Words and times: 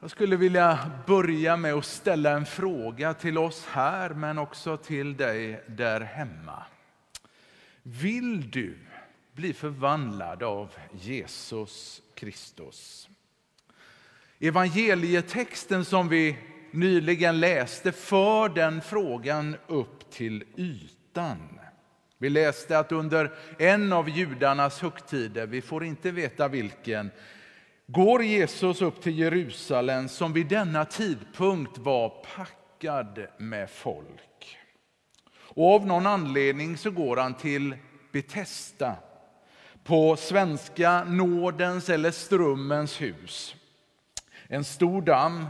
Jag 0.00 0.10
skulle 0.10 0.36
vilja 0.36 0.90
börja 1.06 1.56
med 1.56 1.74
att 1.74 1.84
ställa 1.84 2.30
en 2.30 2.46
fråga 2.46 3.14
till 3.14 3.38
oss 3.38 3.66
här, 3.66 4.10
men 4.10 4.38
också 4.38 4.76
till 4.76 5.16
dig 5.16 5.64
där 5.66 6.00
hemma. 6.00 6.62
Vill 7.82 8.50
du 8.50 8.78
bli 9.32 9.52
förvandlad 9.52 10.42
av 10.42 10.74
Jesus 10.92 12.02
Kristus? 12.14 13.08
Evangelietexten 14.38 15.84
som 15.84 16.08
vi 16.08 16.38
nyligen 16.70 17.40
läste 17.40 17.92
för 17.92 18.48
den 18.48 18.80
frågan 18.80 19.56
upp 19.66 20.10
till 20.10 20.44
ytan. 20.56 21.60
Vi 22.18 22.30
läste 22.30 22.78
att 22.78 22.92
under 22.92 23.32
en 23.58 23.92
av 23.92 24.08
judarnas 24.08 24.80
högtider, 24.80 25.46
vi 25.46 25.62
får 25.62 25.84
inte 25.84 26.10
veta 26.10 26.48
vilken, 26.48 27.10
går 27.90 28.22
Jesus 28.22 28.82
upp 28.82 29.02
till 29.02 29.18
Jerusalem 29.18 30.08
som 30.08 30.32
vid 30.32 30.46
denna 30.46 30.84
tidpunkt 30.84 31.78
var 31.78 32.08
packad 32.36 33.26
med 33.38 33.70
folk. 33.70 34.58
Och 35.36 35.74
av 35.74 35.86
någon 35.86 36.06
anledning 36.06 36.76
så 36.76 36.90
går 36.90 37.16
han 37.16 37.34
till 37.34 37.76
Betesda, 38.12 38.96
på 39.84 40.16
svenska 40.16 41.04
Nådens 41.04 41.88
eller 41.88 42.10
strömmens 42.10 43.00
hus. 43.00 43.54
En 44.48 44.64
stor 44.64 45.02
damm 45.02 45.46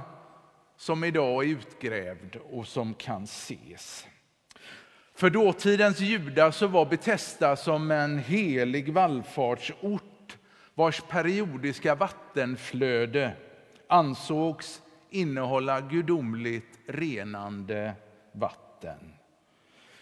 som 0.76 1.04
idag 1.04 1.44
är 1.44 1.48
utgrävd 1.48 2.36
och 2.36 2.66
som 2.66 2.94
kan 2.94 3.24
ses. 3.24 4.06
För 5.14 5.30
dåtidens 5.30 6.00
judar 6.00 6.50
så 6.50 6.66
var 6.66 6.86
Betesda 6.86 7.56
som 7.56 7.90
en 7.90 8.18
helig 8.18 8.92
vallfartsort 8.92 10.17
vars 10.78 11.00
periodiska 11.00 11.94
vattenflöde 11.94 13.32
ansågs 13.88 14.82
innehålla 15.10 15.80
gudomligt 15.80 16.78
renande 16.86 17.94
vatten. 18.32 19.14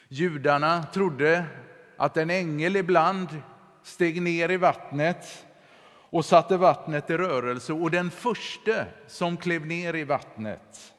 Judarna 0.08 0.82
trodde 0.82 1.44
att 1.96 2.16
en 2.16 2.30
ängel 2.30 2.76
ibland 2.76 3.28
steg 3.82 4.22
ner 4.22 4.50
i 4.50 4.56
vattnet 4.56 5.46
och 6.10 6.24
satte 6.24 6.56
vattnet 6.56 7.10
i 7.10 7.16
rörelse. 7.16 7.72
Och 7.72 7.90
den 7.90 8.10
första 8.10 8.84
som 9.06 9.36
klev 9.36 9.66
ner 9.66 9.94
i 9.96 10.04
vattnet 10.04 10.94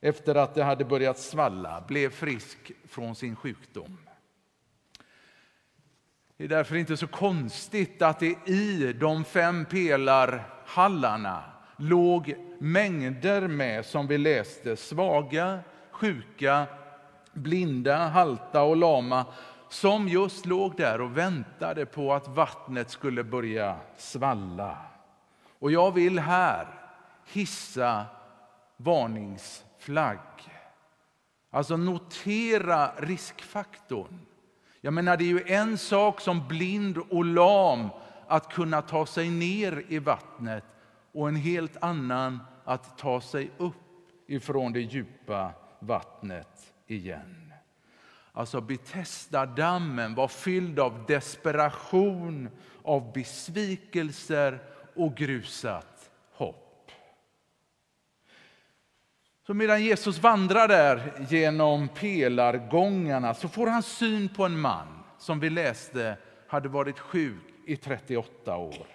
efter 0.00 0.34
att 0.34 0.54
det 0.54 0.64
hade 0.64 0.84
börjat 0.84 1.18
svalla 1.18 1.84
blev 1.88 2.10
frisk 2.10 2.72
från 2.88 3.14
sin 3.14 3.36
sjukdom. 3.36 4.07
Det 6.38 6.44
är 6.44 6.48
därför 6.48 6.76
inte 6.76 6.96
så 6.96 7.06
konstigt 7.06 8.02
att 8.02 8.18
det 8.18 8.48
i 8.48 8.92
de 8.92 9.24
fem 9.24 9.64
pelarhallarna 9.64 11.42
låg 11.76 12.34
mängder 12.58 13.48
med, 13.48 13.86
som 13.86 14.06
vi 14.06 14.18
läste, 14.18 14.76
svaga, 14.76 15.60
sjuka, 15.90 16.66
blinda, 17.32 17.96
halta 17.96 18.62
och 18.62 18.76
lama 18.76 19.26
som 19.68 20.08
just 20.08 20.46
låg 20.46 20.76
där 20.76 21.00
och 21.00 21.16
väntade 21.16 21.86
på 21.86 22.12
att 22.12 22.28
vattnet 22.28 22.90
skulle 22.90 23.24
börja 23.24 23.76
svalla. 23.96 24.78
Och 25.58 25.72
jag 25.72 25.94
vill 25.94 26.18
här 26.18 26.66
hissa 27.26 28.04
varningsflagg. 28.76 30.18
Alltså 31.50 31.76
notera 31.76 32.90
riskfaktorn. 32.96 34.20
Jag 34.80 34.92
menar, 34.92 35.16
det 35.16 35.24
är 35.24 35.28
ju 35.28 35.44
en 35.46 35.78
sak 35.78 36.20
som 36.20 36.48
blind 36.48 36.98
och 36.98 37.24
lam 37.24 37.88
att 38.26 38.52
kunna 38.52 38.82
ta 38.82 39.06
sig 39.06 39.30
ner 39.30 39.84
i 39.88 39.98
vattnet 39.98 40.64
och 41.12 41.28
en 41.28 41.36
helt 41.36 41.76
annan 41.80 42.38
att 42.64 42.98
ta 42.98 43.20
sig 43.20 43.50
upp 43.56 43.74
ifrån 44.26 44.72
det 44.72 44.80
djupa 44.80 45.52
vattnet 45.78 46.74
igen. 46.86 47.52
Alltså 48.32 48.60
Betesda-dammen 48.60 50.14
var 50.14 50.28
fylld 50.28 50.78
av 50.78 51.04
desperation, 51.06 52.48
av 52.82 53.12
besvikelser 53.12 54.62
och 54.94 55.14
grusat 55.16 56.10
hopp. 56.32 56.90
Så 59.48 59.54
medan 59.54 59.84
Jesus 59.84 60.18
vandrar 60.18 60.68
där 60.68 61.12
genom 61.28 61.88
pelargångarna 61.88 63.34
så 63.34 63.48
får 63.48 63.66
han 63.66 63.82
syn 63.82 64.28
på 64.28 64.44
en 64.44 64.60
man 64.60 64.86
som 65.18 65.40
vi 65.40 65.50
läste 65.50 66.16
hade 66.48 66.68
varit 66.68 66.98
sjuk 66.98 67.54
i 67.66 67.76
38 67.76 68.56
år. 68.56 68.86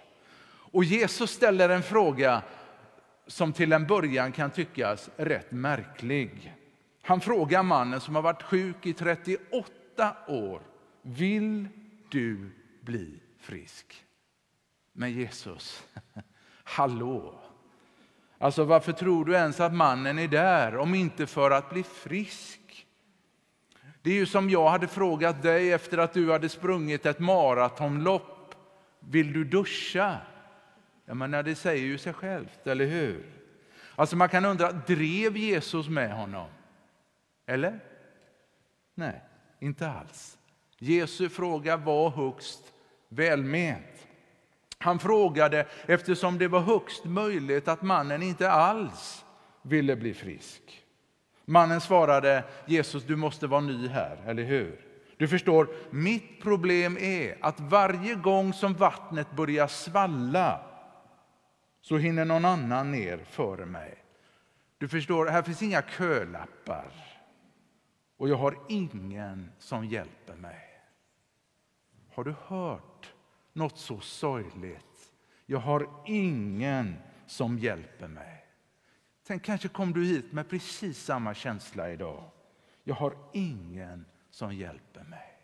Och 0.46 0.84
Jesus 0.84 1.30
ställer 1.30 1.68
en 1.68 1.82
fråga 1.82 2.42
som 3.26 3.52
till 3.52 3.72
en 3.72 3.86
början 3.86 4.32
kan 4.32 4.50
tyckas 4.50 5.10
rätt 5.16 5.52
märklig. 5.52 6.54
Han 7.02 7.20
frågar 7.20 7.62
mannen 7.62 8.00
som 8.00 8.14
har 8.14 8.22
varit 8.22 8.42
sjuk 8.42 8.86
i 8.86 8.92
38 8.92 10.16
år, 10.28 10.62
vill 11.02 11.68
du 12.10 12.50
bli 12.80 13.20
frisk? 13.40 14.04
Men 14.92 15.12
Jesus, 15.12 15.84
hallå! 16.64 17.40
Alltså 18.44 18.64
varför 18.64 18.92
tror 18.92 19.24
du 19.24 19.34
ens 19.34 19.60
att 19.60 19.74
mannen 19.74 20.18
är 20.18 20.28
där 20.28 20.76
om 20.76 20.94
inte 20.94 21.26
för 21.26 21.50
att 21.50 21.70
bli 21.70 21.82
frisk? 21.82 22.86
Det 24.02 24.10
är 24.10 24.14
ju 24.14 24.26
som 24.26 24.50
jag 24.50 24.68
hade 24.68 24.88
frågat 24.88 25.42
dig 25.42 25.72
efter 25.72 25.98
att 25.98 26.12
du 26.12 26.32
hade 26.32 26.48
sprungit 26.48 27.06
ett 27.06 27.18
maratonlopp. 27.18 28.54
Vill 29.00 29.32
du 29.32 29.44
duscha? 29.44 30.16
Jag 31.04 31.16
menar, 31.16 31.42
det 31.42 31.54
säger 31.54 31.84
ju 31.84 31.98
sig 31.98 32.12
självt, 32.12 32.66
eller 32.66 32.86
hur? 32.86 33.26
Alltså 33.94 34.16
man 34.16 34.28
kan 34.28 34.44
undra, 34.44 34.72
drev 34.72 35.36
Jesus 35.36 35.88
med 35.88 36.12
honom? 36.12 36.48
Eller? 37.46 37.80
Nej, 38.94 39.22
inte 39.60 39.90
alls. 39.90 40.38
Jesu 40.78 41.28
fråga 41.28 41.76
var 41.76 42.10
högst 42.10 42.72
välment. 43.08 44.03
Han 44.84 44.98
frågade 44.98 45.66
eftersom 45.86 46.38
det 46.38 46.48
var 46.48 46.60
högst 46.60 47.04
möjligt 47.04 47.68
att 47.68 47.82
mannen 47.82 48.22
inte 48.22 48.50
alls 48.50 49.24
ville 49.62 49.96
bli 49.96 50.14
frisk. 50.14 50.84
Mannen 51.44 51.80
svarade 51.80 52.44
Jesus, 52.66 53.04
du 53.04 53.16
måste 53.16 53.46
vara 53.46 53.60
ny 53.60 53.88
här, 53.88 54.22
eller 54.26 54.42
hur? 54.42 54.80
Du 55.16 55.28
förstår, 55.28 55.68
mitt 55.90 56.42
problem 56.42 56.98
är 57.00 57.38
att 57.40 57.60
varje 57.60 58.14
gång 58.14 58.52
som 58.52 58.74
vattnet 58.74 59.30
börjar 59.30 59.66
svalla 59.66 60.60
så 61.80 61.96
hinner 61.96 62.24
någon 62.24 62.44
annan 62.44 62.92
ner 62.92 63.18
före 63.30 63.66
mig. 63.66 63.94
Du 64.78 64.88
förstår, 64.88 65.26
här 65.26 65.42
finns 65.42 65.62
inga 65.62 65.82
kölappar 65.82 66.92
och 68.16 68.28
jag 68.28 68.36
har 68.36 68.58
ingen 68.68 69.50
som 69.58 69.84
hjälper 69.84 70.34
mig. 70.34 70.80
Har 72.14 72.24
du 72.24 72.34
hört 72.46 73.13
något 73.54 73.78
så 73.78 74.00
sorgligt? 74.00 75.12
Jag 75.46 75.58
har 75.58 75.88
ingen 76.06 76.96
som 77.26 77.58
hjälper 77.58 78.08
mig. 78.08 78.44
Tänk, 79.26 79.42
kanske 79.44 79.68
kom 79.68 79.92
du 79.92 80.04
hit 80.04 80.32
med 80.32 80.48
precis 80.48 81.04
samma 81.04 81.34
känsla 81.34 81.90
idag. 81.90 82.24
Jag 82.84 82.94
har 82.94 83.16
ingen 83.32 84.04
som 84.30 84.54
hjälper 84.54 85.04
mig. 85.04 85.38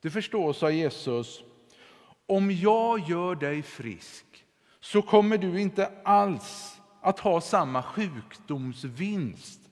Du 0.00 0.10
förstår, 0.10 0.52
sa 0.52 0.70
Jesus, 0.70 1.42
om 2.26 2.50
jag 2.50 3.00
gör 3.08 3.34
dig 3.34 3.62
frisk 3.62 4.44
så 4.80 5.02
kommer 5.02 5.38
du 5.38 5.60
inte 5.60 5.92
alls 6.04 6.80
att 7.00 7.18
ha 7.18 7.40
samma 7.40 7.82
sjukdomsvinst 7.82 9.68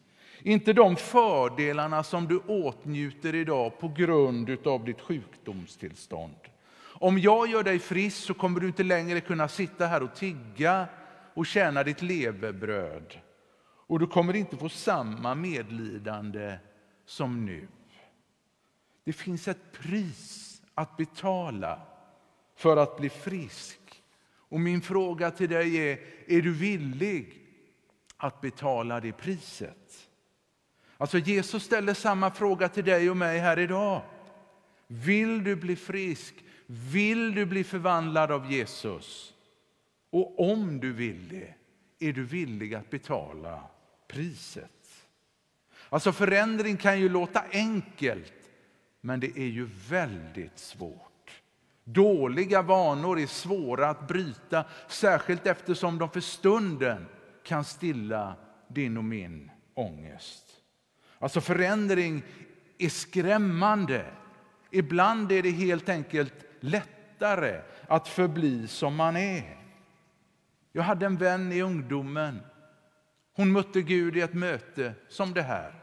inte 0.46 0.72
de 0.72 0.96
fördelarna 0.96 2.02
som 2.02 2.26
du 2.26 2.38
åtnjuter 2.38 3.34
idag 3.34 3.78
på 3.78 3.88
grund 3.88 4.66
av 4.66 4.84
ditt 4.84 5.00
sjukdomstillstånd. 5.00 6.36
Om 7.00 7.18
jag 7.18 7.48
gör 7.48 7.62
dig 7.62 7.78
frisk 7.78 8.16
så 8.16 8.34
kommer 8.34 8.60
du 8.60 8.66
inte 8.66 8.82
längre 8.82 9.20
kunna 9.20 9.48
sitta 9.48 9.86
här 9.86 10.02
och 10.02 10.14
tigga 10.14 10.88
och 11.34 11.46
tjäna 11.46 11.82
ditt 11.82 12.02
levebröd. 12.02 13.18
Och 13.86 13.98
du 13.98 14.06
kommer 14.06 14.36
inte 14.36 14.56
få 14.56 14.68
samma 14.68 15.34
medlidande 15.34 16.58
som 17.06 17.44
nu. 17.44 17.68
Det 19.04 19.12
finns 19.12 19.48
ett 19.48 19.72
pris 19.72 20.62
att 20.74 20.96
betala 20.96 21.80
för 22.56 22.76
att 22.76 22.96
bli 22.96 23.08
frisk. 23.08 24.02
Och 24.48 24.60
min 24.60 24.80
fråga 24.80 25.30
till 25.30 25.48
dig 25.48 25.76
är, 25.76 25.98
är 26.26 26.42
du 26.42 26.52
villig 26.52 27.42
att 28.16 28.40
betala 28.40 29.00
det 29.00 29.12
priset? 29.12 30.08
Alltså 30.96 31.18
Jesus 31.18 31.64
ställer 31.64 31.94
samma 31.94 32.30
fråga 32.30 32.68
till 32.68 32.84
dig 32.84 33.10
och 33.10 33.16
mig 33.16 33.38
här 33.38 33.58
idag. 33.58 34.02
Vill 34.86 35.44
du 35.44 35.56
bli 35.56 35.76
frisk? 35.76 36.34
Vill 36.66 37.34
du 37.34 37.46
bli 37.46 37.64
förvandlad 37.64 38.30
av 38.30 38.52
Jesus? 38.52 39.34
Och 40.10 40.50
om 40.50 40.80
du 40.80 40.92
vill 40.92 41.28
det, 41.28 41.54
är 42.08 42.12
du 42.12 42.24
villig 42.24 42.74
att 42.74 42.90
betala 42.90 43.62
priset? 44.08 44.70
Alltså 45.88 46.12
förändring 46.12 46.76
kan 46.76 47.00
ju 47.00 47.08
låta 47.08 47.42
enkelt, 47.52 48.34
men 49.00 49.20
det 49.20 49.38
är 49.38 49.46
ju 49.46 49.68
väldigt 49.88 50.58
svårt. 50.58 51.42
Dåliga 51.84 52.62
vanor 52.62 53.20
är 53.20 53.26
svåra 53.26 53.88
att 53.88 54.08
bryta, 54.08 54.64
särskilt 54.88 55.46
eftersom 55.46 55.98
de 55.98 56.10
för 56.10 56.20
stunden 56.20 57.06
kan 57.44 57.64
stilla 57.64 58.34
din 58.68 58.96
och 58.96 59.04
min 59.04 59.50
ångest. 59.74 60.44
Alltså 61.18 61.40
förändring 61.40 62.22
är 62.78 62.88
skrämmande. 62.88 64.06
Ibland 64.70 65.32
är 65.32 65.42
det 65.42 65.50
helt 65.50 65.88
enkelt 65.88 66.45
lättare 66.66 67.60
att 67.88 68.08
förbli 68.08 68.68
som 68.68 68.96
man 68.96 69.16
är. 69.16 69.56
Jag 70.72 70.82
hade 70.82 71.06
en 71.06 71.16
vän 71.16 71.52
i 71.52 71.62
ungdomen. 71.62 72.40
Hon 73.32 73.52
mötte 73.52 73.82
Gud 73.82 74.16
i 74.16 74.20
ett 74.20 74.34
möte 74.34 74.94
som 75.08 75.34
det 75.34 75.42
här. 75.42 75.74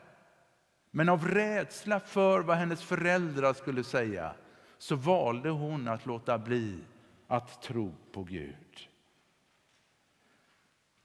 Men 0.92 1.10
av 1.10 1.28
rädsla 1.28 2.00
för 2.00 2.40
vad 2.40 2.58
hennes 2.58 2.84
föräldrar 2.84 3.54
skulle 3.54 3.84
säga 3.84 4.34
så 4.78 4.96
valde 4.96 5.50
hon 5.50 5.88
att 5.88 6.06
låta 6.06 6.38
bli 6.38 6.80
att 7.28 7.62
tro 7.62 7.94
på 8.12 8.24
Gud. 8.24 8.56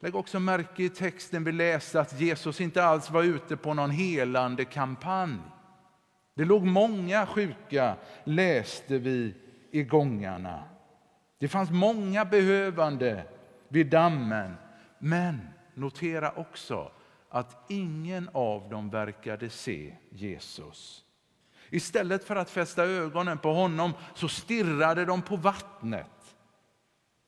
Lägg 0.01 0.17
också 0.17 0.41
märke 0.41 0.83
i 0.83 0.89
texten 0.89 1.45
vi 1.45 1.53
läste 1.53 2.01
att 2.01 2.21
Jesus 2.21 2.61
inte 2.61 2.85
alls 2.85 3.11
var 3.11 3.23
ute 3.23 3.57
på 3.57 3.75
någon 3.75 3.91
helande 3.91 4.65
kampanj. 4.65 5.39
Det 6.35 6.45
låg 6.45 6.65
många 6.65 7.27
sjuka, 7.27 7.97
läste 8.25 8.99
vi 8.99 9.35
i 9.71 9.83
gångarna. 9.83 10.65
Det 11.39 11.49
fanns 11.49 11.71
många 11.71 12.25
behövande 12.25 13.25
vid 13.69 13.87
dammen. 13.87 14.55
Men 14.99 15.49
notera 15.75 16.33
också 16.33 16.91
att 17.29 17.65
ingen 17.69 18.31
av 18.33 18.69
dem 18.69 18.91
verkade 18.91 19.51
se 19.51 19.95
Jesus. 20.11 21.05
Istället 21.71 22.25
för 22.25 22.37
att 22.37 22.51
fästa 22.51 22.85
ögonen 22.85 23.39
på 23.39 23.53
honom 23.53 23.93
så 24.15 24.29
stirrade 24.29 25.05
de 25.05 25.23
på 25.23 25.37
vattnet 25.37 26.37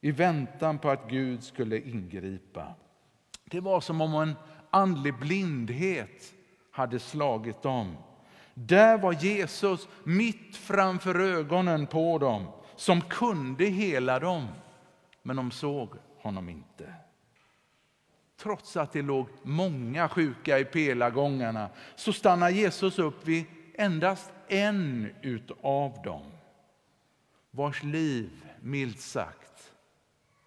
i 0.00 0.10
väntan 0.10 0.78
på 0.78 0.90
att 0.90 1.10
Gud 1.10 1.44
skulle 1.44 1.78
ingripa. 1.80 2.74
Det 3.44 3.60
var 3.60 3.80
som 3.80 4.00
om 4.00 4.14
en 4.14 4.34
andlig 4.70 5.18
blindhet 5.18 6.34
hade 6.70 6.98
slagit 6.98 7.62
dem. 7.62 7.96
Där 8.66 8.98
var 8.98 9.12
Jesus 9.12 9.88
mitt 10.04 10.56
framför 10.56 11.20
ögonen 11.20 11.86
på 11.86 12.18
dem 12.18 12.46
som 12.76 13.00
kunde 13.00 13.64
hela 13.64 14.18
dem, 14.18 14.48
men 15.22 15.36
de 15.36 15.50
såg 15.50 15.94
honom 16.18 16.48
inte. 16.48 16.94
Trots 18.36 18.76
att 18.76 18.92
det 18.92 19.02
låg 19.02 19.28
många 19.42 20.08
sjuka 20.08 20.58
i 20.58 20.64
pelargångarna 20.64 21.70
så 21.96 22.12
stannar 22.12 22.50
Jesus 22.50 22.98
upp 22.98 23.28
vid 23.28 23.44
endast 23.74 24.32
en 24.48 25.10
utav 25.22 26.02
dem 26.04 26.32
vars 27.50 27.82
liv, 27.82 28.30
milt 28.60 29.00
sagt, 29.00 29.72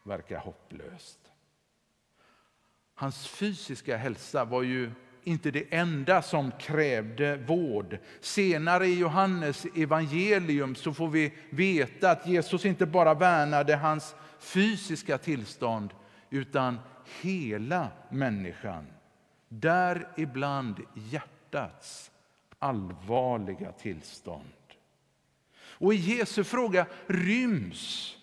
verkar 0.03 0.37
hopplöst. 0.37 1.19
Hans 2.95 3.27
fysiska 3.27 3.97
hälsa 3.97 4.45
var 4.45 4.63
ju 4.63 4.91
inte 5.23 5.51
det 5.51 5.73
enda 5.73 6.21
som 6.21 6.51
krävde 6.51 7.37
vård. 7.37 7.97
Senare 8.19 8.87
i 8.87 8.99
Johannes 8.99 9.65
evangelium 9.75 10.75
så 10.75 10.93
får 10.93 11.07
vi 11.07 11.33
veta 11.49 12.11
att 12.11 12.27
Jesus 12.27 12.65
inte 12.65 12.85
bara 12.85 13.13
värnade 13.13 13.75
hans 13.75 14.15
fysiska 14.39 15.17
tillstånd 15.17 15.89
utan 16.29 16.79
hela 17.21 17.87
människan. 18.09 18.87
Däribland 19.49 20.79
hjärtats 20.93 22.11
allvarliga 22.59 23.71
tillstånd. 23.71 24.49
Och 25.55 25.93
i 25.93 25.97
Jesu 25.97 26.43
fråga 26.43 26.85
ryms 27.07 28.15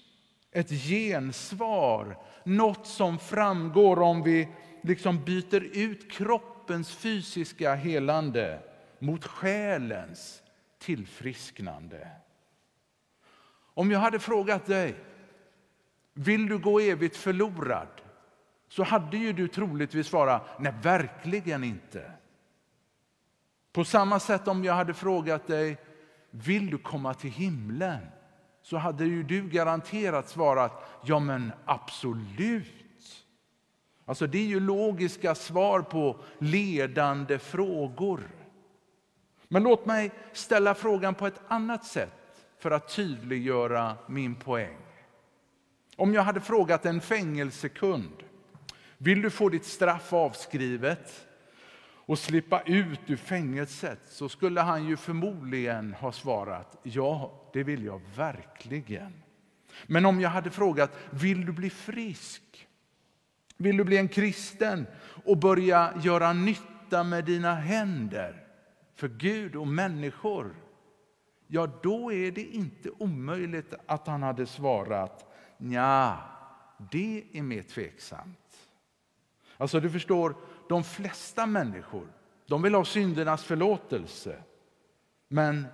ett 0.53 0.71
gensvar, 0.71 2.19
något 2.45 2.87
som 2.87 3.19
framgår 3.19 4.01
om 4.01 4.23
vi 4.23 4.49
liksom 4.83 5.25
byter 5.25 5.77
ut 5.77 6.11
kroppen 6.11 6.60
kroppens 6.71 6.95
fysiska 6.95 7.75
helande 7.75 8.63
mot 8.99 9.25
själens 9.25 10.43
tillfrisknande. 10.79 12.09
Om 13.75 13.91
jag 13.91 13.99
hade 13.99 14.19
frågat 14.19 14.67
dig, 14.67 14.95
vill 16.15 16.47
du 16.47 16.59
gå 16.59 16.81
evigt 16.81 17.17
förlorad? 17.17 17.89
Så 18.69 18.83
hade 18.83 19.17
ju 19.17 19.33
du 19.33 19.49
troligtvis 19.49 20.07
svarat, 20.07 20.61
nej 20.61 20.75
verkligen 20.83 21.65
inte. 21.65 22.13
På 23.73 23.85
samma 23.85 24.21
sätt 24.21 24.49
om 24.49 24.65
jag 24.65 24.75
hade 24.75 24.95
frågat 24.95 25.47
dig, 25.47 25.79
vill 26.31 26.71
du 26.71 26.79
komma 26.79 27.15
till 27.15 27.31
himlen? 27.31 28.07
Så 28.63 28.77
hade 28.77 29.05
ju 29.05 29.23
du 29.23 29.49
garanterat 29.49 30.29
svarat, 30.29 30.73
ja 31.05 31.19
men 31.19 31.53
absolut. 31.65 32.80
Alltså 34.11 34.27
det 34.27 34.39
är 34.39 34.47
ju 34.47 34.61
logiska 34.61 35.35
svar 35.35 35.83
på 35.83 36.17
ledande 36.39 37.39
frågor. 37.39 38.21
Men 39.49 39.63
låt 39.63 39.87
mig 39.87 40.11
ställa 40.33 40.75
frågan 40.75 41.15
på 41.15 41.27
ett 41.27 41.41
annat 41.49 41.85
sätt 41.85 42.47
för 42.59 42.71
att 42.71 42.95
tydliggöra 42.97 43.97
min 44.07 44.35
poäng. 44.35 44.77
Om 45.97 46.15
jag 46.15 46.23
hade 46.23 46.41
frågat 46.41 46.87
en 46.87 47.01
fängelsekund, 47.01 48.23
vill 48.99 49.23
du 49.23 49.31
få 49.31 49.49
ditt 49.49 49.65
straff 49.65 50.13
avskrivet 50.13 51.27
och 51.83 52.19
slippa 52.19 52.63
ut 52.63 53.01
ur 53.07 53.17
fängelset 53.17 54.01
så 54.07 54.29
skulle 54.29 54.61
han 54.61 54.87
ju 54.87 54.97
förmodligen 54.97 55.95
ha 55.95 56.13
svarat 56.13 56.79
ja, 56.83 57.33
det 57.53 57.63
vill 57.63 57.85
jag 57.85 58.01
verkligen. 58.17 59.23
Men 59.87 60.07
om 60.07 60.21
jag 60.21 60.31
hade 60.31 60.51
frågat 60.51 60.99
vill 61.11 61.47
du 61.47 61.53
bli 61.53 61.71
frisk? 61.71 62.67
Vill 63.61 63.77
du 63.77 63.85
bli 63.85 63.97
en 63.97 64.09
kristen 64.09 64.87
och 65.25 65.37
börja 65.37 65.93
göra 66.03 66.33
nytta 66.33 67.05
med 67.05 67.25
dina 67.25 67.55
händer 67.55 68.47
för 68.95 69.09
Gud 69.09 69.57
och 69.57 69.69
människor? 69.69 70.55
Ja, 71.47 71.69
då 71.83 72.13
är 72.13 72.31
det 72.31 72.45
inte 72.45 72.91
omöjligt 72.99 73.75
att 73.87 74.07
han 74.07 74.23
hade 74.23 74.47
svarat 74.47 75.33
ja, 75.59 76.19
det 76.91 77.25
är 77.33 77.43
mer 77.43 77.63
tveksamt. 77.63 78.69
Alltså 79.57 79.81
du 79.81 79.91
förstår, 79.91 80.35
de 80.69 80.85
flesta 80.85 81.47
människor 81.47 82.07
de 82.47 82.63
vill 82.63 82.75
ha 82.75 82.85
syndernas 82.85 83.45
förlåtelse 83.45 84.43
men 85.29 85.67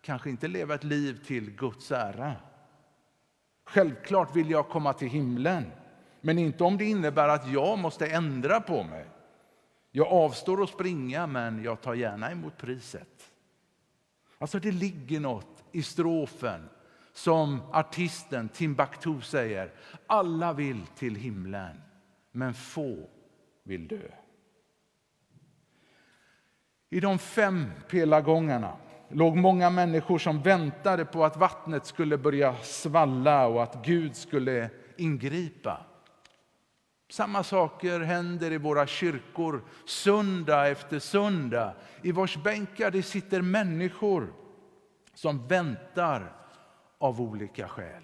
kanske 0.00 0.30
inte 0.30 0.48
leva 0.48 0.74
ett 0.74 0.84
liv 0.84 1.24
till 1.24 1.50
Guds 1.50 1.92
ära. 1.92 2.36
Självklart 3.64 4.36
vill 4.36 4.50
jag 4.50 4.68
komma 4.68 4.92
till 4.92 5.08
himlen, 5.08 5.64
men 6.24 6.38
inte 6.38 6.64
om 6.64 6.78
det 6.78 6.84
innebär 6.84 7.28
att 7.28 7.48
jag 7.48 7.78
måste 7.78 8.06
ändra 8.06 8.60
på 8.60 8.82
mig. 8.82 9.06
Jag 9.90 10.06
avstår 10.06 10.62
att 10.62 10.68
springa, 10.68 11.26
men 11.26 11.62
jag 11.62 11.80
tar 11.80 11.94
gärna 11.94 12.30
emot 12.30 12.56
priset. 12.56 13.30
Alltså 14.38 14.58
Det 14.58 14.72
ligger 14.72 15.20
något 15.20 15.64
i 15.72 15.82
strofen 15.82 16.68
som 17.12 17.60
artisten 17.72 18.48
Timbuktu 18.48 19.20
säger. 19.20 19.72
Alla 20.06 20.52
vill 20.52 20.86
till 20.86 21.14
himlen, 21.14 21.80
men 22.32 22.54
få 22.54 23.08
vill 23.62 23.88
dö. 23.88 24.08
I 26.90 27.00
de 27.00 27.18
fem 27.18 27.70
pelargångarna 27.88 28.76
låg 29.08 29.36
många 29.36 29.70
människor 29.70 30.18
som 30.18 30.42
väntade 30.42 31.04
på 31.04 31.24
att 31.24 31.36
vattnet 31.36 31.86
skulle 31.86 32.18
börja 32.18 32.56
svalla 32.56 33.46
och 33.46 33.62
att 33.62 33.84
Gud 33.84 34.16
skulle 34.16 34.70
ingripa. 34.96 35.86
Samma 37.12 37.42
saker 37.44 38.00
händer 38.00 38.52
i 38.52 38.58
våra 38.58 38.86
kyrkor 38.86 39.62
söndag 39.86 40.68
efter 40.68 40.98
söndag. 40.98 41.74
I 42.02 42.12
vars 42.12 42.36
bänkar 42.36 42.90
det 42.90 43.02
sitter 43.02 43.42
människor 43.42 44.32
som 45.14 45.48
väntar 45.48 46.36
av 46.98 47.20
olika 47.20 47.68
skäl. 47.68 48.02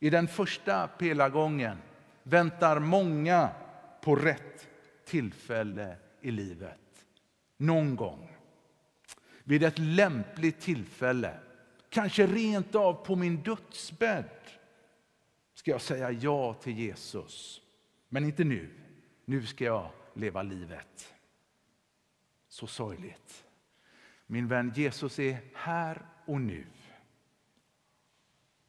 I 0.00 0.10
den 0.10 0.28
första 0.28 0.88
pelargången 0.88 1.78
väntar 2.22 2.78
många 2.78 3.48
på 4.00 4.16
rätt 4.16 4.68
tillfälle 5.04 5.96
i 6.20 6.30
livet. 6.30 7.06
Någon 7.56 7.96
gång. 7.96 8.36
Vid 9.44 9.62
ett 9.62 9.78
lämpligt 9.78 10.60
tillfälle. 10.60 11.34
Kanske 11.88 12.26
rent 12.26 12.74
av 12.74 12.92
på 12.92 13.16
min 13.16 13.36
dödsbädd 13.36 14.24
ska 15.64 15.70
jag 15.70 15.80
säga 15.80 16.10
ja 16.10 16.54
till 16.54 16.78
Jesus. 16.78 17.60
Men 18.08 18.24
inte 18.24 18.44
nu. 18.44 18.70
Nu 19.24 19.46
ska 19.46 19.64
jag 19.64 19.90
leva 20.14 20.42
livet. 20.42 21.14
Så 22.48 22.66
sorgligt. 22.66 23.44
Min 24.26 24.48
vän, 24.48 24.72
Jesus 24.76 25.18
är 25.18 25.36
här 25.54 26.06
och 26.26 26.40
nu. 26.40 26.66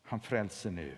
Han 0.04 0.20
frälser 0.20 0.72
nu. 0.72 0.92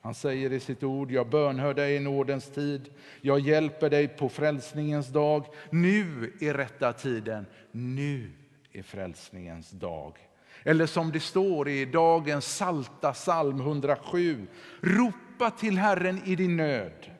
Han 0.00 0.14
säger 0.14 0.52
i 0.52 0.60
sitt 0.60 0.82
ord, 0.82 1.10
jag 1.10 1.30
bönhör 1.30 1.74
dig 1.74 1.96
i 1.96 2.00
nådens 2.00 2.50
tid, 2.50 2.94
jag 3.20 3.40
hjälper 3.40 3.90
dig 3.90 4.08
på 4.08 4.28
frälsningens 4.28 5.08
dag. 5.08 5.46
Nu 5.70 6.32
är 6.40 6.54
rätta 6.54 6.92
tiden, 6.92 7.46
nu 7.72 8.30
är 8.72 8.82
frälsningens 8.82 9.70
dag. 9.70 10.18
Eller 10.64 10.86
som 10.86 11.12
det 11.12 11.20
står 11.20 11.68
i 11.68 11.84
dagens 11.84 12.56
salta 12.56 13.12
psalm 13.12 13.60
107. 13.60 14.46
Ropa 14.80 15.50
till 15.50 15.78
Herren 15.78 16.22
i 16.24 16.36
din 16.36 16.56
nöd 16.56 17.10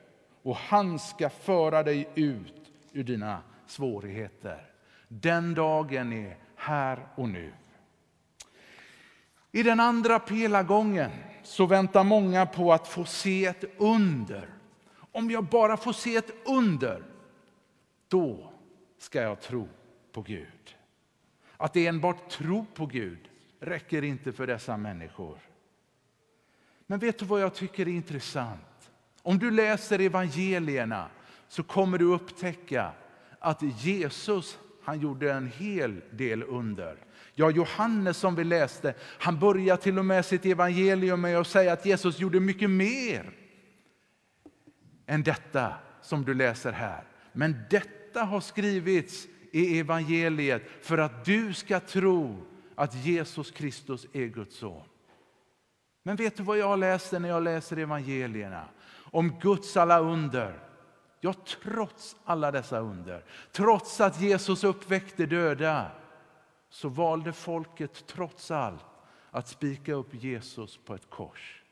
och 0.43 0.55
han 0.55 0.99
ska 0.99 1.29
föra 1.29 1.83
dig 1.83 2.09
ut 2.15 2.71
ur 2.93 3.03
dina 3.03 3.41
svårigheter. 3.67 4.69
Den 5.07 5.53
dagen 5.53 6.13
är 6.13 6.37
här 6.55 7.07
och 7.15 7.29
nu. 7.29 7.53
I 9.51 9.63
den 9.63 9.79
andra 9.79 10.19
pelargången 10.19 11.11
så 11.43 11.65
väntar 11.65 12.03
många 12.03 12.45
på 12.45 12.73
att 12.73 12.87
få 12.87 13.05
se 13.05 13.45
ett 13.45 13.63
under. 13.77 14.49
Om 15.11 15.31
jag 15.31 15.43
bara 15.43 15.77
får 15.77 15.93
se 15.93 16.15
ett 16.15 16.31
under, 16.45 17.03
då 18.07 18.51
ska 18.97 19.21
jag 19.21 19.41
tro 19.41 19.67
på 20.11 20.21
Gud. 20.21 20.75
Att 21.57 21.75
enbart 21.75 22.29
tro 22.29 22.65
på 22.73 22.85
Gud 22.85 23.29
räcker 23.65 24.03
inte 24.03 24.31
för 24.31 24.47
dessa 24.47 24.77
människor. 24.77 25.39
Men 26.87 26.99
vet 26.99 27.19
du 27.19 27.25
vad 27.25 27.41
jag 27.41 27.53
tycker 27.53 27.87
är 27.87 27.91
intressant? 27.91 28.91
Om 29.21 29.39
du 29.39 29.51
läser 29.51 29.99
evangelierna 29.99 31.09
så 31.47 31.63
kommer 31.63 31.97
du 31.97 32.05
upptäcka 32.05 32.91
att 33.39 33.61
Jesus 33.61 34.57
han 34.83 34.99
gjorde 34.99 35.33
en 35.33 35.47
hel 35.47 36.01
del 36.11 36.43
under. 36.43 36.97
Ja, 37.33 37.51
Johannes 37.51 38.17
som 38.17 38.35
vi 38.35 38.43
läste, 38.43 38.93
han 38.99 39.39
börjar 39.39 39.77
till 39.77 39.99
och 39.99 40.05
med 40.05 40.25
sitt 40.25 40.45
evangelium 40.45 41.21
med 41.21 41.37
att 41.37 41.47
säga 41.47 41.73
att 41.73 41.85
Jesus 41.85 42.19
gjorde 42.19 42.39
mycket 42.39 42.69
mer 42.69 43.31
än 45.05 45.23
detta 45.23 45.73
som 46.01 46.25
du 46.25 46.33
läser 46.33 46.71
här. 46.71 47.03
Men 47.33 47.55
detta 47.69 48.23
har 48.23 48.41
skrivits 48.41 49.27
i 49.51 49.79
evangeliet 49.79 50.63
för 50.81 50.97
att 50.97 51.25
du 51.25 51.53
ska 51.53 51.79
tro 51.79 52.45
att 52.75 53.05
Jesus 53.05 53.51
Kristus 53.51 54.07
är 54.13 54.25
Guds 54.25 54.57
son. 54.57 54.83
Men 56.03 56.15
vet 56.15 56.37
du 56.37 56.43
vad 56.43 56.57
jag 56.57 56.79
läser 56.79 57.19
när 57.19 57.29
jag 57.29 57.43
läser 57.43 57.77
evangelierna? 57.77 58.65
Om 59.11 59.39
Guds 59.39 59.77
alla 59.77 59.99
under. 59.99 60.59
Ja, 61.19 61.33
trots 61.63 62.15
alla 62.25 62.51
dessa 62.51 62.79
under, 62.79 63.23
trots 63.51 64.01
att 64.01 64.21
Jesus 64.21 64.63
uppväckte 64.63 65.25
döda, 65.25 65.91
så 66.69 66.89
valde 66.89 67.33
folket 67.33 68.07
trots 68.07 68.51
allt 68.51 68.85
att 69.31 69.47
spika 69.47 69.93
upp 69.93 70.13
Jesus 70.13 70.77
på 70.77 70.95
ett 70.95 71.09
kors. 71.09 71.63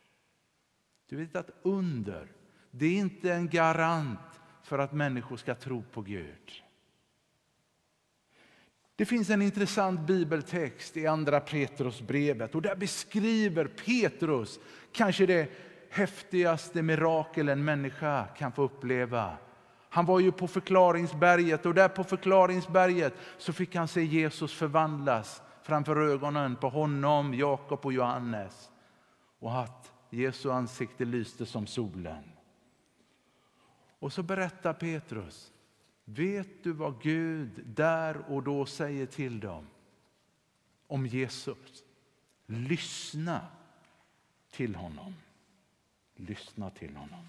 Du 1.10 1.16
vet 1.16 1.36
att 1.36 1.50
under, 1.62 2.32
det 2.72 2.86
är 2.86 2.98
inte 2.98 3.34
en 3.34 3.50
garant 3.50 4.42
för 4.64 4.80
att 4.80 4.94
människor 4.94 5.38
ska 5.38 5.56
tro 5.56 5.84
på 5.92 6.02
Gud. 6.02 6.63
Det 8.96 9.06
finns 9.06 9.30
en 9.30 9.42
intressant 9.42 10.00
bibeltext 10.00 10.98
i 10.98 11.08
Andra 11.08 11.40
Petrusbrevet 11.40 12.56
och 12.56 12.62
där 12.62 12.76
beskriver 12.76 13.66
Petrus 13.66 14.60
kanske 14.92 15.26
det 15.26 15.52
häftigaste 15.90 16.82
mirakel 16.82 17.50
en 17.50 17.64
människa 17.64 18.26
kan 18.28 18.52
få 18.52 18.62
uppleva. 18.62 19.38
Han 19.90 20.06
var 20.06 20.20
ju 20.20 20.32
på 20.32 20.48
förklaringsberget 20.48 21.66
och 21.66 21.74
där 21.74 21.90
på 21.90 22.04
förklaringsberget 22.04 23.14
så 23.38 23.54
fick 23.54 23.76
han 23.76 23.88
se 23.88 24.04
Jesus 24.04 24.54
förvandlas 24.54 25.42
framför 25.64 25.96
ögonen 25.96 26.56
på 26.56 26.70
honom, 26.70 27.34
Jakob 27.34 27.86
och 27.86 27.94
Johannes. 27.94 28.70
Och 29.40 29.60
att 29.60 29.92
Jesu 30.10 30.52
ansikte 30.52 31.06
lyste 31.06 31.46
som 31.46 31.68
solen. 31.68 32.24
Och 34.00 34.14
så 34.14 34.24
berättar 34.24 34.74
Petrus 34.74 35.53
Vet 36.06 36.64
du 36.64 36.72
vad 36.72 37.02
Gud 37.02 37.50
där 37.66 38.18
och 38.32 38.44
då 38.44 38.66
säger 38.66 39.06
till 39.06 39.40
dem 39.40 39.68
om 40.88 41.06
Jesus? 41.06 41.84
Lyssna 42.46 43.42
till 44.52 44.76
honom. 44.76 45.16
Lyssna 46.16 46.70
till 46.70 46.96
honom. 46.96 47.26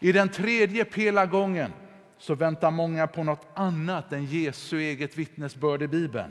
I 0.00 0.12
den 0.12 0.28
tredje 0.28 0.84
pelargången 0.84 1.72
så 2.18 2.34
väntar 2.34 2.70
många 2.70 3.06
på 3.06 3.22
något 3.22 3.46
annat 3.54 4.12
än 4.12 4.24
Jesu 4.24 4.78
eget 4.78 5.18
vittnesbörd 5.18 5.82
i 5.82 5.88
Bibeln. 5.88 6.30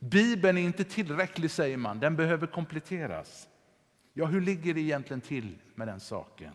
Bibeln 0.00 0.58
är 0.58 0.62
inte 0.62 0.84
tillräcklig, 0.84 1.50
säger 1.50 1.76
man. 1.76 2.00
Den 2.00 2.16
behöver 2.16 2.46
kompletteras. 2.46 3.48
Ja, 4.12 4.26
hur 4.26 4.40
ligger 4.40 4.74
det 4.74 4.80
egentligen 4.80 5.20
till 5.20 5.58
med 5.74 5.88
den 5.88 6.00
saken? 6.00 6.52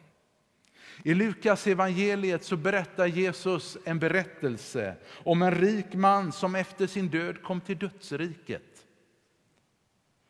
I 1.04 1.14
Lukas 1.14 1.68
evangeliet 1.68 2.44
så 2.44 2.58
berättar 2.58 3.06
Jesus 3.06 3.78
en 3.84 4.00
berättelse 4.00 4.96
om 5.24 5.42
en 5.42 5.52
rik 5.52 5.94
man 5.94 6.32
som 6.32 6.56
efter 6.56 6.88
sin 6.88 7.08
död 7.08 7.44
kom 7.44 7.62
till 7.62 7.78
dödsriket. 7.78 8.86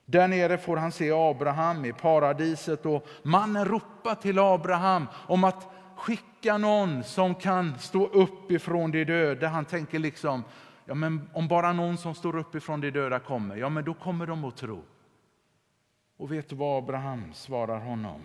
Där 0.06 0.28
nere 0.28 0.58
får 0.58 0.78
han 0.78 0.92
se 0.92 1.12
Abraham 1.12 1.86
i 1.86 1.94
paradiset 1.94 2.86
och 2.86 3.08
mannen 3.24 3.66
ropar 3.66 4.16
till 4.16 4.40
Abraham 4.40 5.08
om 5.28 5.44
att 5.44 5.68
skicka 5.96 6.58
någon 6.58 7.04
som 7.04 7.36
kan 7.36 7.80
stå 7.80 8.08
upp 8.08 8.52
ifrån 8.52 8.92
de 8.92 9.06
döda. 9.06 9.48
Han 9.48 9.66
tänker 9.66 10.00
liksom, 10.00 10.44
ja, 10.86 10.94
men 10.94 11.30
om 11.34 11.48
bara 11.48 11.74
någon 11.74 11.98
som 11.98 12.16
står 12.16 12.36
upp 12.36 12.56
ifrån 12.56 12.82
de 12.82 12.92
döda 12.92 13.20
kommer, 13.20 13.56
ja 13.56 13.70
men 13.70 13.84
då 13.84 13.94
kommer 13.94 14.28
de 14.28 14.46
att 14.46 14.58
tro. 14.58 14.84
Och 16.18 16.32
vet 16.32 16.50
du 16.50 16.56
vad 16.56 16.84
Abraham 16.84 17.34
svarar 17.34 17.80
honom? 17.80 18.22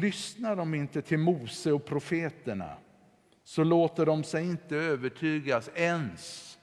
Lyssnar 0.00 0.56
de 0.56 0.74
inte 0.74 1.02
till 1.02 1.18
Mose 1.18 1.72
och 1.72 1.84
profeterna 1.84 2.76
så 3.44 3.64
låter 3.64 4.06
de 4.06 4.24
sig 4.24 4.44
inte 4.44 4.76
övertygas 4.76 5.70
ens 5.74 6.58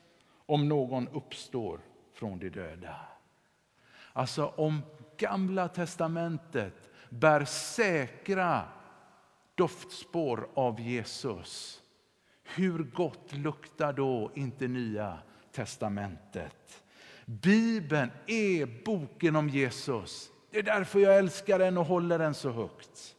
om 0.45 0.67
någon 0.69 1.07
uppstår 1.07 1.79
från 2.13 2.39
de 2.39 2.49
döda. 2.49 2.95
Alltså 4.13 4.45
om 4.45 4.81
Gamla 5.17 5.67
testamentet 5.67 6.89
bär 7.09 7.45
säkra 7.45 8.63
doftspår 9.55 10.49
av 10.53 10.79
Jesus 10.79 11.81
hur 12.55 12.83
gott 12.83 13.33
luktar 13.33 13.93
då 13.93 14.31
inte 14.35 14.67
Nya 14.67 15.17
testamentet? 15.51 16.83
Bibeln 17.25 18.11
är 18.27 18.83
boken 18.85 19.35
om 19.35 19.49
Jesus. 19.49 20.29
Det 20.51 20.59
är 20.59 20.63
därför 20.63 20.99
jag 20.99 21.17
älskar 21.17 21.59
den 21.59 21.77
och 21.77 21.85
håller 21.85 22.19
den 22.19 22.33
så 22.33 22.49
högt. 22.49 23.15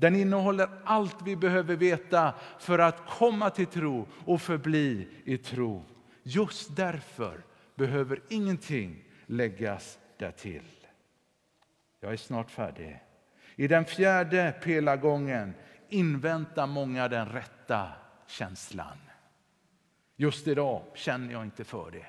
Den 0.00 0.16
innehåller 0.16 0.68
allt 0.84 1.22
vi 1.22 1.36
behöver 1.36 1.76
veta 1.76 2.34
för 2.58 2.78
att 2.78 3.06
komma 3.08 3.50
till 3.50 3.66
tro 3.66 4.08
och 4.24 4.42
förbli 4.42 5.08
i 5.24 5.38
tro. 5.38 5.84
Just 6.22 6.76
därför 6.76 7.44
behöver 7.74 8.22
ingenting 8.28 9.04
läggas 9.26 9.98
därtill. 10.18 10.86
Jag 12.00 12.12
är 12.12 12.16
snart 12.16 12.50
färdig. 12.50 13.02
I 13.56 13.68
den 13.68 13.84
fjärde 13.84 14.54
pelargången 14.62 15.54
inväntar 15.88 16.66
många 16.66 17.08
den 17.08 17.28
rätta 17.28 17.88
känslan. 18.26 18.98
Just 20.16 20.48
idag 20.48 20.82
känner 20.94 21.32
jag 21.32 21.44
inte 21.44 21.64
för 21.64 21.90
det. 21.90 22.06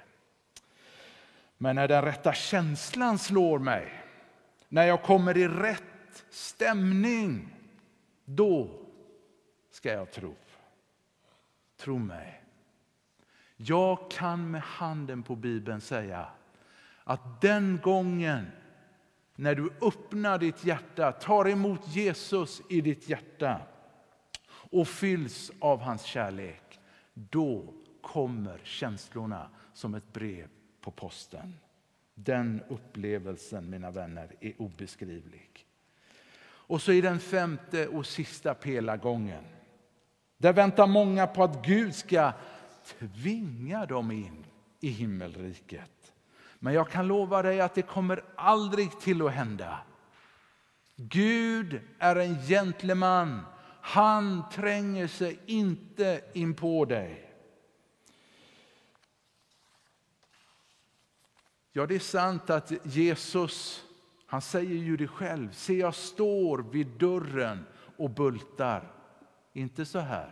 Men 1.58 1.76
när 1.76 1.88
den 1.88 2.02
rätta 2.02 2.34
känslan 2.34 3.18
slår 3.18 3.60
mig, 3.60 4.04
när 4.70 4.86
jag 4.86 5.04
kommer 5.04 5.38
i 5.38 5.48
rätt 5.48 6.24
stämning, 6.30 7.58
då 8.36 8.70
ska 9.70 9.94
jag 9.94 10.12
tro. 10.12 10.36
Tro 11.78 12.00
mig. 12.00 12.44
Jag 13.58 14.12
kan 14.12 14.52
med 14.52 14.62
handen 14.62 15.24
på 15.24 15.36
Bibeln 15.36 15.82
säga 15.82 16.28
att 17.04 17.42
den 17.42 17.80
gången 17.84 18.46
när 19.36 19.56
du 19.56 19.70
öppnar 19.82 20.38
ditt 20.38 20.66
hjärta, 20.66 21.12
tar 21.12 21.50
emot 21.50 21.88
Jesus 21.88 22.62
i 22.70 22.82
ditt 22.82 23.10
hjärta 23.10 23.62
och 24.72 24.88
fylls 24.88 25.52
av 25.60 25.80
hans 25.80 26.04
kärlek, 26.04 26.80
då 27.14 27.74
kommer 28.02 28.60
känslorna 28.64 29.50
som 29.74 29.96
ett 29.96 30.14
brev 30.14 30.48
på 30.82 30.92
posten. 30.92 31.54
Den 32.14 32.62
upplevelsen, 32.70 33.70
mina 33.70 33.92
vänner, 33.92 34.36
är 34.40 34.62
obeskrivlig. 34.62 35.66
Och 36.72 36.82
så 36.82 36.92
i 36.92 37.02
den 37.02 37.20
femte 37.20 37.88
och 37.88 38.06
sista 38.06 38.54
pelargången. 38.54 39.44
Där 40.38 40.54
väntar 40.54 40.88
många 40.88 41.28
på 41.28 41.44
att 41.44 41.66
Gud 41.66 41.96
ska 41.96 42.32
tvinga 43.00 43.86
dem 43.86 44.12
in 44.12 44.46
i 44.80 44.90
himmelriket. 44.90 46.14
Men 46.60 46.74
jag 46.74 46.90
kan 46.90 47.08
lova 47.08 47.42
dig 47.42 47.62
att 47.62 47.76
det 47.76 47.82
kommer 47.82 48.24
aldrig 48.36 49.00
till 49.00 49.22
att 49.22 49.32
hända. 49.32 49.80
Gud 50.96 51.82
är 52.00 52.16
en 52.16 52.36
gentleman. 52.48 53.42
Han 53.82 54.50
tränger 54.50 55.08
sig 55.08 55.40
inte 55.46 56.22
in 56.34 56.54
på 56.54 56.86
dig. 56.86 57.34
Ja, 61.72 61.86
det 61.86 61.96
är 61.96 62.00
sant 62.00 62.50
att 62.50 62.72
Jesus 62.84 63.84
han 64.32 64.42
säger 64.42 64.76
ju 64.76 64.98
det 64.98 65.08
själv. 65.08 65.52
Se, 65.52 65.74
jag 65.74 65.96
står 65.96 66.58
vid 66.58 66.88
dörren 66.88 67.66
och 67.98 68.10
bultar. 68.10 68.92
Inte 69.54 69.86
så 69.86 70.00
här. 70.00 70.30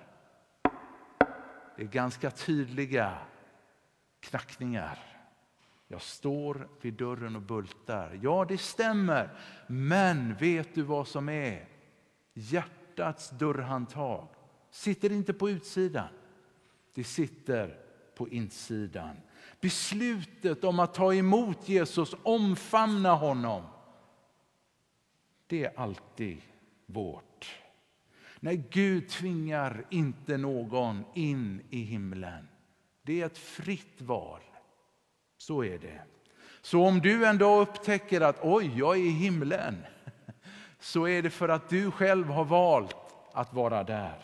Det 1.75 1.84
är 1.84 1.88
ganska 1.88 2.32
tydliga 2.32 3.18
knackningar. 4.20 5.00
Jag 5.88 6.01
står 6.01 6.68
vid 6.82 6.94
dörren 6.94 7.36
och 7.36 7.41
bultar. 7.41 8.20
Ja, 8.22 8.46
det 8.50 8.58
stämmer. 8.58 9.29
Men 9.68 10.36
vet 10.36 10.75
du 10.75 10.82
vad 10.82 11.08
som 11.08 11.29
är? 11.29 11.68
Hjärtats 12.34 13.29
dörrhandtag 13.29 14.27
sitter 14.70 15.12
inte 15.12 15.34
på 15.34 15.50
utsidan. 15.50 16.08
Det 16.94 17.03
sitter 17.03 17.77
på 18.15 18.29
insidan. 18.29 19.15
Beslutet 19.62 20.63
om 20.63 20.79
att 20.79 20.94
ta 20.94 21.13
emot 21.13 21.70
Jesus, 21.70 22.15
omfamna 22.24 23.13
honom, 23.13 23.63
det 25.50 25.65
är 25.65 25.79
alltid 25.79 26.41
vårt. 26.86 27.60
Nej, 28.39 28.63
Gud 28.70 29.10
tvingar 29.10 29.86
inte 29.89 30.38
någon 30.38 31.03
in 31.13 31.62
i 31.70 31.82
himlen. 31.82 32.48
Det 33.01 33.22
är 33.22 33.25
ett 33.25 33.38
fritt 33.38 34.01
val. 34.01 34.41
Så 35.38 35.63
är 35.63 35.77
det. 35.77 36.01
Så 36.62 36.86
om 36.86 37.00
du 37.00 37.25
en 37.25 37.38
dag 37.38 37.62
upptäcker 37.62 38.22
att 38.22 38.39
oj, 38.41 38.74
jag 38.75 38.98
är 38.98 39.01
i 39.01 39.10
himlen, 39.10 39.86
så 40.79 41.08
är 41.08 41.22
det 41.22 41.29
för 41.29 41.50
att 41.50 41.70
du 41.70 41.91
själv 41.91 42.27
har 42.27 42.46
valt 42.46 42.96
att 43.34 43.53
vara 43.53 43.84
där. 43.84 44.24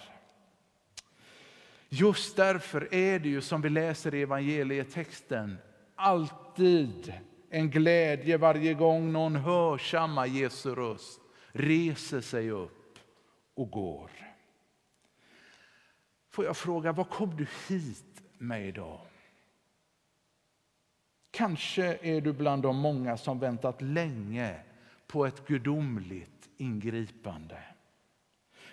Just 1.89 2.35
därför 2.35 2.93
är 2.93 3.19
det 3.19 3.29
ju 3.29 3.41
som 3.41 3.61
vi 3.61 3.69
läser 3.69 4.15
i 4.15 4.21
evangelietexten 4.21 5.57
alltid 5.95 7.13
en 7.49 7.69
glädje 7.69 8.37
varje 8.37 8.73
gång 8.73 9.11
någon 9.11 9.35
hörsammar 9.35 10.25
Jesu 10.25 10.75
röst, 10.75 11.19
reser 11.51 12.21
sig 12.21 12.49
upp 12.49 12.99
och 13.53 13.71
går. 13.71 14.11
Får 16.29 16.45
jag 16.45 16.57
fråga, 16.57 16.91
vad 16.91 17.09
kom 17.09 17.35
du 17.37 17.47
hit 17.67 18.21
med 18.37 18.67
idag? 18.67 18.99
Kanske 21.31 21.97
är 22.01 22.21
du 22.21 22.33
bland 22.33 22.63
de 22.63 22.77
många 22.77 23.17
som 23.17 23.39
väntat 23.39 23.81
länge 23.81 24.59
på 25.07 25.25
ett 25.25 25.47
gudomligt 25.47 26.49
ingripande. 26.57 27.63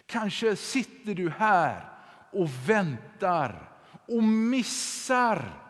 Kanske 0.07 0.57
sitter 0.57 1.15
du 1.15 1.31
här 1.31 1.89
och 2.33 2.49
väntar 2.69 3.73
och 4.09 4.23
missar 4.23 5.63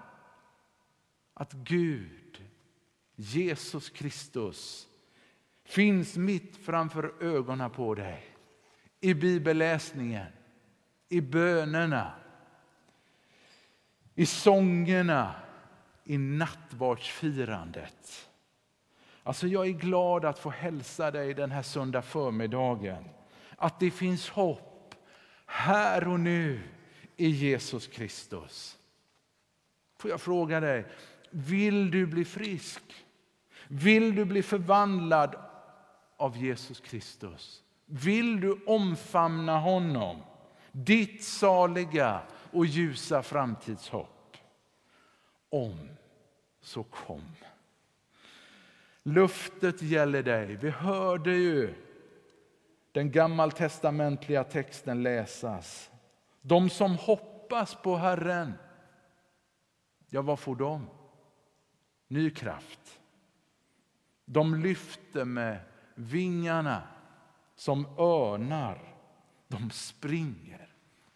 att 1.35 1.53
Gud, 1.53 2.22
Jesus 3.23 3.91
Kristus, 3.91 4.89
finns 5.65 6.17
mitt 6.17 6.57
framför 6.57 7.15
ögonen 7.21 7.71
på 7.71 7.95
dig. 7.95 8.25
I 9.01 9.15
bibelläsningen, 9.15 10.27
i 11.09 11.21
bönerna, 11.21 12.13
i 14.15 14.27
sångerna, 14.27 15.35
i 16.05 16.19
nattvardsfirandet. 16.19 18.29
Alltså 19.23 19.47
jag 19.47 19.67
är 19.67 19.73
glad 19.73 20.25
att 20.25 20.39
få 20.39 20.51
hälsa 20.51 21.11
dig 21.11 21.35
den 21.35 21.51
här 21.51 21.63
söndag 21.63 22.03
förmiddagen. 22.03 23.05
Att 23.57 23.81
det 23.81 23.91
finns 23.91 24.29
hopp 24.29 24.95
här 25.47 26.09
och 26.09 26.21
nu 26.21 26.61
i 27.17 27.29
Jesus 27.29 27.87
Kristus. 27.87 28.79
Får 29.99 30.11
jag 30.11 30.21
fråga 30.21 30.61
dig, 30.61 30.87
vill 31.31 31.91
du 31.91 32.07
bli 32.07 32.25
frisk? 32.25 33.05
Vill 33.75 34.15
du 34.15 34.25
bli 34.25 34.43
förvandlad 34.43 35.37
av 36.17 36.37
Jesus 36.37 36.81
Kristus? 36.81 37.63
Vill 37.87 38.41
du 38.41 38.65
omfamna 38.67 39.59
honom, 39.59 40.23
ditt 40.73 41.25
saliga 41.25 42.23
och 42.51 42.67
ljusa 42.67 43.23
framtidshopp? 43.23 44.37
Om, 45.51 45.89
så 46.61 46.83
kom. 46.83 47.23
Luftet 49.03 49.83
gäller 49.83 50.23
dig. 50.23 50.57
Vi 50.57 50.71
hörde 50.71 51.33
ju 51.33 51.75
den 52.93 53.11
gammaltestamentliga 53.11 54.45
texten 54.45 55.03
läsas. 55.03 55.91
De 56.43 56.71
som 56.71 56.97
hoppas 56.97 57.75
på 57.75 57.97
Herren, 57.97 58.53
ja, 60.09 60.23
vad 60.23 60.39
får 60.39 60.57
de? 60.57 60.87
Ny 62.09 62.31
kraft. 62.31 62.99
De 64.33 64.55
lyfter 64.55 65.25
med 65.25 65.61
vingarna 65.95 66.83
som 67.55 67.87
örnar. 67.99 68.95
De 69.49 69.71
springer 69.71 70.69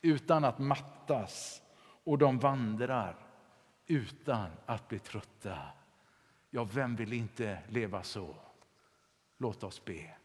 utan 0.02 0.44
att 0.44 0.58
mattas 0.58 1.62
och 2.04 2.18
de 2.18 2.38
vandrar 2.38 3.16
utan 3.86 4.50
att 4.66 4.88
bli 4.88 4.98
trötta. 4.98 5.58
Ja, 6.50 6.64
vem 6.64 6.96
vill 6.96 7.12
inte 7.12 7.58
leva 7.68 8.02
så? 8.02 8.36
Låt 9.38 9.64
oss 9.64 9.84
be. 9.84 10.16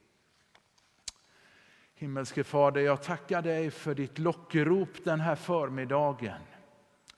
Himmelske 1.94 2.44
Fader, 2.44 2.82
jag 2.82 3.04
tackar 3.04 3.42
dig 3.42 3.72
för 3.72 3.96
ditt 3.96 4.20
lockrop 4.20 5.04
den 5.04 5.20
här 5.20 5.36
förmiddagen. 5.36 6.42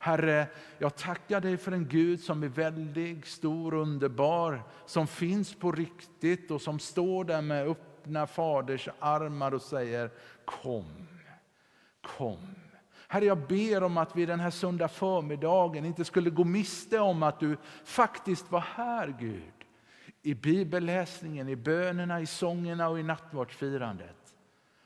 Herre, 0.03 0.47
jag 0.77 0.95
tackar 0.95 1.41
dig 1.41 1.57
för 1.57 1.71
en 1.71 1.87
Gud 1.87 2.19
som 2.19 2.43
är 2.43 2.47
väldig, 2.47 3.27
stor, 3.27 3.73
underbar, 3.73 4.63
som 4.85 5.07
finns 5.07 5.55
på 5.55 5.71
riktigt 5.71 6.51
och 6.51 6.61
som 6.61 6.79
står 6.79 7.23
där 7.23 7.41
med 7.41 7.67
öppna 7.67 8.27
faders 8.27 8.89
armar 8.99 9.53
och 9.53 9.61
säger 9.61 10.09
kom, 10.45 11.07
kom. 12.01 12.55
Herre, 13.07 13.25
jag 13.25 13.47
ber 13.47 13.83
om 13.83 13.97
att 13.97 14.15
vi 14.15 14.25
den 14.25 14.39
här 14.39 14.49
söndag 14.49 14.87
förmiddagen 14.87 15.85
inte 15.85 16.05
skulle 16.05 16.29
gå 16.29 16.43
miste 16.43 16.99
om 16.99 17.23
att 17.23 17.39
du 17.39 17.57
faktiskt 17.83 18.51
var 18.51 18.61
här, 18.75 19.15
Gud. 19.19 19.53
I 20.21 20.33
bibelläsningen, 20.33 21.49
i 21.49 21.55
bönerna, 21.55 22.21
i 22.21 22.25
sångerna 22.25 22.89
och 22.89 22.99
i 22.99 23.03
nattvardsfirandet. 23.03 24.35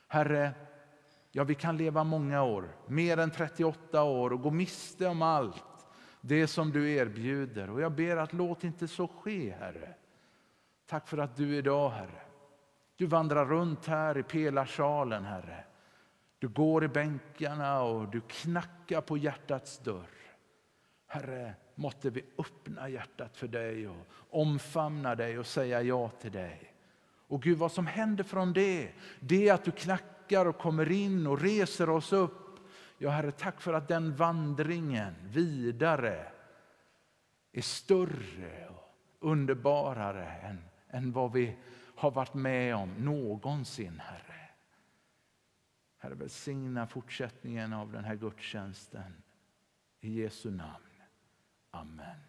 Herre, 0.07 0.51
ja, 1.31 1.43
vi 1.43 1.55
kan 1.55 1.77
leva 1.77 2.03
många 2.03 2.43
år, 2.43 2.75
mer 2.87 3.17
än 3.17 3.31
38 3.31 4.03
år 4.03 4.33
och 4.33 4.41
gå 4.41 4.51
miste 4.51 5.07
om 5.07 5.21
allt 5.21 5.63
det 6.21 6.47
som 6.47 6.71
du 6.71 6.91
erbjuder. 6.91 7.69
Och 7.69 7.81
jag 7.81 7.91
ber 7.91 8.17
att 8.17 8.33
låt 8.33 8.63
inte 8.63 8.87
så 8.87 9.07
ske, 9.07 9.51
Herre. 9.59 9.93
Tack 10.85 11.07
för 11.07 11.17
att 11.17 11.35
du 11.35 11.55
idag, 11.55 11.89
Herre, 11.89 12.21
du 12.95 13.05
vandrar 13.05 13.45
runt 13.45 13.85
här 13.85 14.17
i 14.17 14.23
pelarsalen, 14.23 15.25
Herre. 15.25 15.63
Du 16.39 16.47
går 16.47 16.83
i 16.83 16.87
bänkarna 16.87 17.81
och 17.81 18.07
du 18.07 18.21
knackar 18.21 19.01
på 19.01 19.17
hjärtats 19.17 19.79
dörr. 19.79 20.09
Herre, 21.07 21.53
måtte 21.75 22.09
vi 22.09 22.25
öppna 22.37 22.89
hjärtat 22.89 23.37
för 23.37 23.47
dig 23.47 23.87
och 23.87 24.07
omfamna 24.29 25.15
dig 25.15 25.39
och 25.39 25.45
säga 25.45 25.81
ja 25.81 26.09
till 26.09 26.31
dig. 26.31 26.73
Och 27.27 27.41
Gud, 27.41 27.57
vad 27.57 27.71
som 27.71 27.87
händer 27.87 28.23
från 28.23 28.53
det, 28.53 28.91
det 29.19 29.49
är 29.49 29.53
att 29.53 29.63
du 29.63 29.71
knackar 29.71 30.16
och 30.35 30.57
kommer 30.57 30.91
in 30.91 31.27
och 31.27 31.41
reser 31.41 31.89
oss 31.89 32.13
upp. 32.13 32.59
Ja, 32.97 33.09
Herre, 33.09 33.31
tack 33.31 33.61
för 33.61 33.73
att 33.73 33.87
den 33.87 34.15
vandringen 34.15 35.15
vidare 35.23 36.31
är 37.51 37.61
större 37.61 38.67
och 38.67 38.95
underbarare 39.19 40.25
än, 40.25 40.63
än 40.89 41.11
vad 41.11 41.31
vi 41.31 41.57
har 41.95 42.11
varit 42.11 42.33
med 42.33 42.75
om 42.75 42.93
någonsin, 42.97 43.99
Herre. 43.99 44.49
Herre, 45.97 46.13
välsigna 46.13 46.87
fortsättningen 46.87 47.73
av 47.73 47.91
den 47.91 48.03
här 48.03 48.15
gudstjänsten. 48.15 49.23
I 50.01 50.21
Jesu 50.21 50.51
namn. 50.51 50.83
Amen. 51.71 52.26